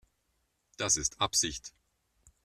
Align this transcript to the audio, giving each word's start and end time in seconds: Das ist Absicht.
Das 0.77 0.97
ist 0.97 1.21
Absicht. 1.21 1.75